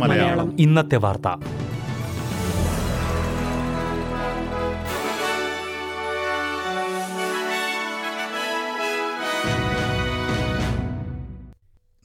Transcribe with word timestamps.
മലയാളം. 0.00 0.60
ഇന്നത്തെ 0.60 0.96
വാർത്ത. 0.96 1.28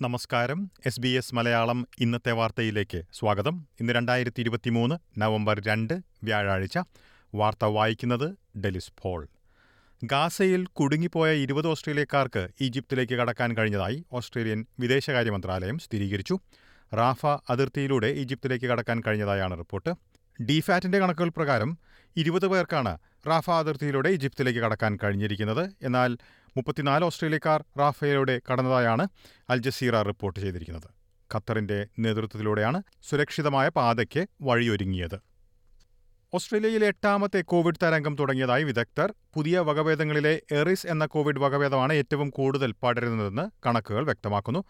നമസ്കാരം. 0.01 0.71
എസ് 0.85 0.99
ബി 0.99 1.07
എസ് 1.07 1.35
മലയാളം 1.35 1.87
ഇന്നത്തെ 1.99 2.31
വാർത്തയിലേക്ക് 2.31 3.01
സ്വാഗതം. 3.13 3.65
ഇന്ന് 3.79 3.93
രണ്ടായിരത്തി 3.93 4.41
ഇരുപത്തി 4.41 4.69
മൂന്ന് 4.69 5.19
നവംബർ 5.19 5.61
രണ്ട് 5.67 5.93
വ്യാഴാഴ്ച. 6.23 6.79
വാർത്ത 7.35 7.65
വായിക്കുന്നത് 7.65 8.59
ഡെലിസ് 8.59 8.91
ഫോൾ 9.01 9.27
ഗാസയിൽ 10.03 10.65
കുടുങ്ങിപ്പോയ 10.65 11.31
ഇരുപത് 11.31 11.67
ഓസ്ട്രേലിയക്കാർക്ക് 11.67 12.47
ഈജിപ്തിലേക്ക് 12.61 13.13
കടക്കാൻ 13.13 13.57
കഴിഞ്ഞതായി 13.57 14.05
ഓസ്ട്രേലിയൻ 14.11 14.65
വിദേശകാര്യ 14.79 15.31
മന്ത്രാലയം 15.31 15.79
സ്ഥിരീകരിച്ചു. 15.79 16.39
റാഫ 16.93 17.25
അതിർത്തിയിലൂടെ 17.49 18.07
ഈജിപ്തിലേക്ക് 18.07 18.65
കടക്കാൻ 18.65 19.03
കഴിഞ്ഞതായാണ് 19.07 19.57
റിപ്പോർട്ട്. 19.57 19.95
ഡിഫാറ്റിന്റെ 20.43 20.99
കണക്കുകൾ 20.99 21.29
പ്രകാരം 21.29 21.77
ഇരുപത് 22.17 22.47
പേർക്കാണ് 22.47 22.97
റാഫ 23.27 23.49
അതിർത്തിയിലൂടെ 23.49 24.09
ഈജിപ്തിലേക്ക് 24.09 24.59
കടക്കാൻ 24.59 24.97
കഴിഞ്ഞിരിക്കുന്നത്. 25.03 25.75
എന്നാൽ 25.83 26.17
മുപ്പത്തിനാല് 26.57 27.03
ഓസ്ട്രേലിയക്കാർ 27.03 27.63
റാഫയിലൂടെ 27.79 28.41
കടന്നതായാണ് 28.51 29.07
അൽ 29.49 29.57
ജസീറ 29.57 30.01
റിപ്പോർട്ട് 30.01 30.39
ചെയ്തിരിക്കുന്നത്. 30.39 30.89
ഖത്തറിന്റെ 31.35 31.87
നേതൃത്വത്തിലൂടെയാണ് 31.99 32.83
സുരക്ഷിതമായ 33.01 33.69
പാതയ്ക്ക് 33.69 34.27
വഴിയൊരുങ്ങിയത്. 34.41 35.34
ഓസ്ട്രേലിയയിലെ 36.33 36.87
എട്ടാമത്തെ 36.87 37.41
കോവിഡ് 37.41 37.75
തരംഗം 37.83 38.15
തുടങ്ങിയതായി 38.15 38.63
വിദഗ്ധർ 38.63 39.13
പുതിയ 39.33 39.59
വകഭേദങ്ങളിലെ 39.59 40.41
എറിസ് 40.51 40.87
എന്ന 40.87 41.05
കോവിഡ് 41.05 41.39
വകഭേദമാണ് 41.39 41.93
ഏറ്റവും 41.93 42.29
കൂടുതൽ 42.29 42.73
പടരുന്നതെന്ന് 42.83 43.49
കണക്കുകൾ 43.65 44.05
വ്യക്തമാക്കുന്നു. 44.05 44.63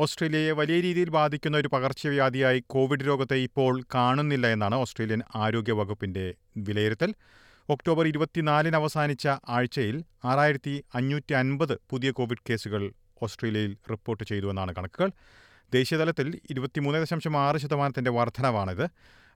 ഓസ്ട്രേലിയയെ 0.00 0.52
വലിയ 0.52 0.80
രീതിയിൽ 0.80 1.10
ബാധിക്കുന്ന 1.10 1.56
ഒരു 1.56 1.68
പകർച്ചവ്യാധിയായി 1.68 2.62
കോവിഡ് 2.66 3.06
രോഗത്തെ 3.06 3.36
ഇപ്പോൾ 3.36 3.82
കാണുന്നില്ല 3.94 4.46
എന്നാണ് 4.46 4.74
ഓസ്ട്രേലിയൻ 4.74 5.22
ആരോഗ്യ 5.36 5.72
വകുപ്പിന്റെ 5.72 6.34
വിലയിരുത്തൽ. 6.56 7.14
ഒക്ടോബർ 7.68 8.06
ഇരുപത്തിനാലിന് 8.06 8.76
അവസാനിച്ച 8.76 9.28
ആഴ്ചയിൽ 9.48 10.04
ആറായിരത്തി 10.24 10.84
അഞ്ഞൂറ്റി 10.94 11.32
അൻപത് 11.32 11.78
പുതിയ 11.90 12.10
കോവിഡ് 12.10 12.44
കേസുകൾ 12.50 12.92
ഓസ്ട്രേലിയയിൽ 13.22 13.76
റിപ്പോർട്ട് 13.90 14.24
ചെയ്തുവെന്നാണ് 14.24 14.74
കണക്കുകൾ. 14.74 15.10
ദേശീയതലത്തിൽ 15.74 16.40
ഇരുപത്തിമൂന്ന് 16.50 17.00
ദശാംശം 17.00 17.36
ആറ് 17.36 17.56
ശതമാനത്തിന്റെ 17.56 18.10
വർധനവാണിത്. 18.10 18.86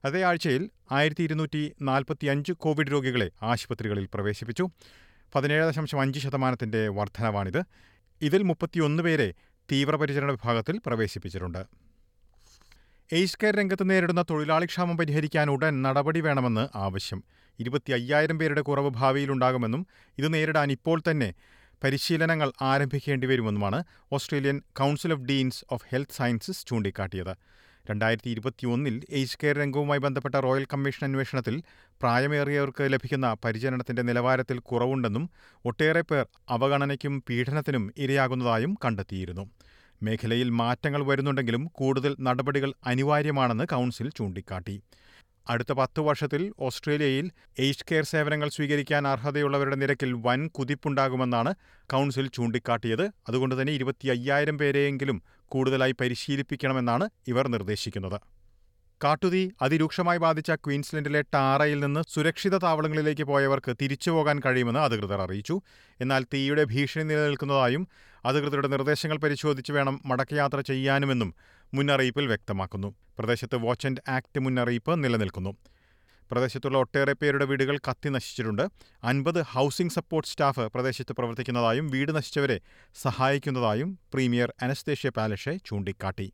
അതേ 0.05 0.21
ആഴ്ചയിൽ 0.21 0.69
ആയിരത്തി 0.91 1.23
ഇരുന്നൂറ്റി 1.23 1.75
നാൽപ്പത്തി 1.81 2.25
അഞ്ച് 2.25 2.51
കോവിഡ് 2.53 2.91
രോഗികളെ 2.91 3.31
ആശുപത്രികളിൽ 3.43 4.07
പ്രവേശിപ്പിച്ചു. 4.13 4.69
പതിനേഴ് 5.35 5.65
ദശാംശം 5.65 6.01
അഞ്ച് 6.01 6.19
ശതമാനത്തിന്റെ 6.19 6.87
വർധനവാണിത്. 6.87 7.63
ഇതിൽ 8.21 8.43
മുപ്പത്തിയൊന്ന് 8.43 9.03
പേരെ 9.03 9.33
തീവ്രപരിചരണ 9.71 10.31
വിഭാഗത്തിൽ 10.31 10.81
പ്രവേശിപ്പിച്ചിട്ടുണ്ട്. 10.85 11.65
എയ്സ് 13.11 13.37
കെയർ 13.43 13.55
രംഗത്ത് 13.55 13.89
നേരിടുന്ന 13.89 14.25
തൊഴിലാളി 14.29 14.65
ക്ഷാമം 14.65 14.97
പരിഹരിക്കാൻ 14.97 15.49
ഉടൻ 15.49 15.81
നടപടി 15.81 16.19
വേണമെന്ന് 16.19 16.67
ആവശ്യം. 16.75 17.23
ഇരുപത്തി 17.59 17.91
അയ്യായിരം 17.91 18.39
പേരുടെ 18.39 18.61
കുറവ് 18.61 18.89
ഭാവിയിലുണ്ടാകുമെന്നും 18.89 19.87
ഇത് 20.17 20.33
നേരിടാൻ 20.33 20.71
ഇപ്പോൾ 20.71 21.01
തന്നെ 21.11 21.33
പരിശീലനങ്ങൾ 21.83 22.51
ആരംഭിക്കേണ്ടി 22.61 23.27
വരുമെന്നുമാണ് 23.27 23.83
Australian 24.11 24.61
council 24.71 25.13
of 25.13 25.21
deans 25.21 25.65
of 25.71 25.85
health 25.91 26.11
sciences 26.11 26.65
ചൂണ്ടിക്കാട്ടിയത്. 26.67 27.35
രണ്ടായിരത്തി 27.89 28.29
ഇരുപത്തിയൊന്നിൽ 28.29 29.03
എയ്ജ് 29.09 29.37
കെയർ 29.43 29.57
രംഗവുമായി 29.57 29.99
ബന്ധപ്പെട്ട 29.99 30.35
റോയൽ 30.35 30.65
കമ്മീഷൻ 30.73 31.05
അന്വേഷണത്തിൽ 31.05 31.63
പ്രായമേറിയവർക്ക് 32.01 32.93
ലഭിക്കുന്ന 32.93 33.35
പരിചരണത്തിന്റെ 33.45 34.01
നിലവാരത്തിൽ 34.01 34.59
കുറവുണ്ടെന്നും 34.59 35.29
ഒട്ടേറെ 35.65 36.01
പേർ 36.01 36.25
അവഗണനയ്ക്കും 36.49 37.23
പീഡനത്തിനും 37.29 37.93
ഇരയാകുന്നതായും 37.97 38.77
കണ്ടെത്തിയിരുന്നു. 38.85 39.45
മേഖലയിൽ 40.03 40.49
മാറ്റങ്ങൾ 40.49 41.03
വരുന്നുണ്ടെങ്കിലും 41.05 41.65
കൂടുതൽ 41.73 42.15
നടപടികൾ 42.19 42.73
അനിവാര്യമാണെന്ന് 42.85 43.63
കൗൺസിൽ 43.63 44.09
ചൂണ്ടിക്കാട്ടി. 44.09 44.81
അടുത്ത 45.49 45.71
പത്തു 45.73 46.01
വർഷത്തിൽ 46.01 46.53
ഓസ്ട്രേലിയയിൽ 46.59 47.31
എയ്ജ് 47.59 47.85
കെയർ 47.91 48.03
സേവനങ്ങൾ 48.03 48.49
സ്വീകരിക്കാൻ 48.49 49.07
അർഹതയുള്ളവരുടെ 49.07 49.75
നിരക്കിൽ 49.75 50.13
വൻ 50.13 50.47
കുതിപ്പുണ്ടാകുമെന്നാണ് 50.47 51.53
കൗൺസിൽ 51.89 52.27
ചൂണ്ടിക്കാട്ടിയത്. 52.27 53.05
അതുകൊണ്ട് 53.29 53.61
തന്നെ 53.61 53.73
ഇരുപത്തി 53.73 54.07
അയ്യായിരം 54.07 54.57
പേരെയെങ്കിലും 54.57 55.21
കൂടുതലായി 55.47 55.91
പരിശീലിപ്പിക്കണമെന്നാണ് 55.91 57.09
ഇവർ 57.27 57.47
നിർദ്ദേശിക്കുന്നത്. 57.47 58.21
കാട്ടുതീ 59.03 59.49
അതിരൂക്ഷമായി 59.61 60.17
ബാധിച്ച 60.17 60.51
ക്വീൻസ്ലൻഡിലെ 60.51 61.21
ടാറയിൽ 61.21 61.79
നിന്ന് 61.79 62.03
സുരക്ഷിത 62.09 62.57
താവളങ്ങളിലേക്ക് 62.57 63.23
പോയവർക്ക് 63.23 63.75
തിരിച്ചുപോകാൻ 63.81 64.41
കഴിയുമെന്ന് 64.45 64.79
അധികൃതർ 64.79 65.21
അറിയിച്ചു. 65.21 65.61
എന്നാൽ 66.01 66.23
തീയുടെ 66.23 66.63
ഭീഷണി 66.63 67.03
നിലനിൽക്കുന്നതായും 67.03 67.87
അധികൃതരുടെ 68.25 68.67
നിർദ്ദേശങ്ങൾ 68.67 69.17
പരിശോധിച്ച് 69.17 69.71
വേണം 69.71 70.01
മടക്കയാത്ര 70.05 70.61
ചെയ്യാനുമെന്നും 70.61 71.35
മുന്നറിയിപ്പിൽ 71.73 72.27
വ്യക്തമാക്കുന്നു. 72.27 72.95
പ്രദേശത്ത് 73.19 73.55
വാച്ച് 73.55 73.87
ആൻഡ് 73.87 74.09
ആക്ട് 74.09 74.39
മുന്നറിയിപ്പ് 74.39 75.03
നിലനിൽക്കുന്നു. 75.03 75.55
പ്രദേശത്തുള്ള 76.31 76.77
ഒട്ടേറെ 76.77 77.13
പേരുടെ 77.13 77.45
വീടുകൾ 77.45 77.77
കത്തി 77.77 78.09
നശിച്ചിട്ടുണ്ട്. 78.09 78.69
അൻപത് 79.03 79.41
ഹൗസിംഗ് 79.41 79.91
സപ്പോർട്ട് 79.91 80.29
സ്റ്റാഫ് 80.29 80.59
പ്രദേശത്ത് 80.59 81.13
പ്രവർത്തിക്കുന്നതായും 81.13 81.89
വീട് 81.89 82.15
നശിച്ചവരെ 82.15 82.59
സഹായിക്കുന്നതായും 82.95 83.99
പ്രീമിയർ 84.13 84.53
അനസ്തേഷ്യ 84.61 85.09
പാലഷെ 85.09 85.57
ചൂണ്ടിക്കാട്ടി. 85.65 86.33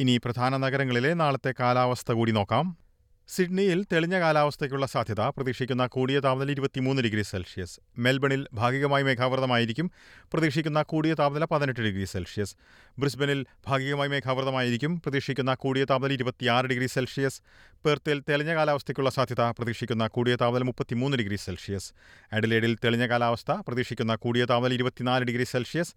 ഇനി 0.00 0.16
പ്രധാന 0.24 0.56
നഗരങ്ങളിലെ 0.56 1.14
നാളത്തെ 1.14 1.54
കാലാവസ്ഥ 1.60 2.12
കൂടി 2.12 2.32
നോക്കാം. 2.32 2.87
സിഡ്നിയിൽ 3.30 3.84
തെളിഞ്ഞ 3.92 4.20
കാലാവസ്ഥയ്ക്കുള്ള 4.20 4.86
സാധ്യത 4.86 5.20
പ്രതീക്ഷിക്കുന്ന 5.20 5.86
കൂടിയ 5.86 6.20
താപനില 6.20 6.50
ഇരുപത്തിമൂന്ന് 6.50 7.02
ഡിഗ്രി 7.02 7.22
സെൽഷ്യസ്. 7.22 7.80
മെൽബണിൽ 7.98 8.46
ഭാഗികമായി 8.54 9.02
മേഘാവൃതമായിരിക്കും. 9.02 9.90
പ്രതീക്ഷിക്കുന്ന 10.32 10.82
കൂടിയ 10.82 11.14
താപനില 11.14 11.44
പതിനെട്ട് 11.44 11.80
ഡിഗ്രി 11.80 12.04
സെൽഷ്യസ്. 12.04 12.56
ബ്രിസ്ബനിൽ 12.98 13.46
ഭാഗികമായി 13.66 14.08
മേഘാവൃതമായിരിക്കും. 14.08 15.00
പ്രതീക്ഷിക്കുന്ന 15.00 15.54
കൂടിയ 15.54 15.84
താപനില 15.84 16.12
ഇരുപത്തിയാറ് 16.12 16.66
ഡിഗ്രി 16.66 16.86
സെൽഷ്യസ്. 16.86 17.42
പെർത്തിൽ 17.84 18.22
തെളിഞ്ഞ 18.28 18.54
കാലാവസ്ഥയ്ക്കുള്ള 18.54 19.10
സാധ്യത 19.10 19.40
പ്രതീക്ഷിക്കുന്ന 19.40 20.06
കൂടിയ 20.06 20.36
താപനില 20.36 20.62
മുപ്പത്തിമൂന്ന് 20.62 21.16
ഡിഗ്രി 21.16 21.36
സെൽഷ്യസ്. 21.36 21.92
അഡിലേഡിൽ 22.32 22.78
തെളിഞ്ഞ 22.84 23.06
കാലാവസ്ഥ 23.06 23.50
പ്രതീക്ഷിക്കുന്ന 23.50 24.14
കൂടിയ 24.14 24.44
താപനില 24.44 24.74
ഇരുപത്തിനാല് 24.74 25.24
ഡിഗ്രി 25.24 25.44
സെൽഷ്യസ്. 25.44 25.94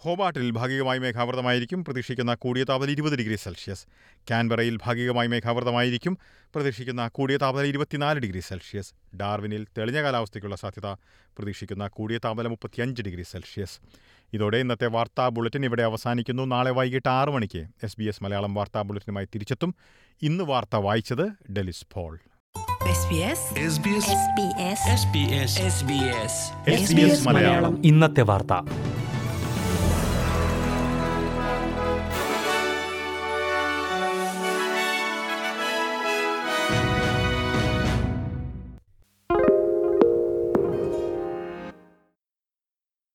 ഹോബാട്ടിൽ 0.00 0.50
ഭാഗികമായി 0.50 0.98
മേഘാവൃതമായിരിക്കും 0.98 1.84
പ്രതീക്ഷിക്കുന്ന 1.84 2.34
കൂടിയ 2.34 2.64
താപനില 2.64 2.90
ഇരുപത് 2.90 3.18
ഡിഗ്രി 3.18 3.36
സെൽഷ്യസ്. 3.36 3.86
കാൻബറയിൽ 4.30 4.78
ഭാഗികമായി 4.84 5.28
മേഘാവൃതമായിരിക്കും 5.28 6.18
പ്രതീക്ഷിക്കുന്ന 6.54 7.08
കൂടിയ 7.08 7.36
താപനില 7.36 7.66
ഇരുപത്തിനാല് 7.66 8.20
ഡിഗ്രി 8.20 8.40
സെൽഷ്യസ്. 8.40 8.92
ഡാർവിനിൽ 9.16 9.66
തെളിഞ്ഞ 9.78 10.02
കാലാവസ്ഥയ്ക്കുള്ള 10.02 10.56
സാധ്യത 10.56 10.86
പ്രതീക്ഷിക്കുന്ന 11.36 11.88
കൂടിയ 11.88 12.18
താപനില 12.18 12.48
മുപ്പത്തിയഞ്ച് 12.48 13.02
ഡിഗ്രി 13.02 13.22
സെൽഷ്യസ്. 13.22 13.80
ഇതോടെ 14.32 14.56
ഇന്നത്തെ 14.56 14.86
വാർത്താ 14.86 15.28
ബുള്ളറ്റിൻ 15.28 15.64
ഇവിടെ 15.64 15.82
അവസാനിക്കുന്നു. 15.82 16.42
നാളെ 16.42 16.70
വൈകിട്ട് 16.70 17.08
ആറ് 17.08 17.28
മണിക്ക് 17.28 17.66
എസ് 17.82 17.96
ബി 17.98 18.04
എസ് 18.04 18.24
മലയാളം 18.24 18.54
വാർത്താ 18.54 18.82
ബുള്ളറ്റിനുമായി 18.82 19.28
തിരിച്ചെത്തും. 19.34 19.74
ഇന്ന് 20.22 20.44
വാർത്ത 20.44 20.76
വായിച്ചത് 20.76 21.52
ഡെലിസ് 21.52 21.86
ഫോൾ 21.92 22.18
ഇന്നത്തെ 27.84 28.22
വാർത്ത. 28.22 28.54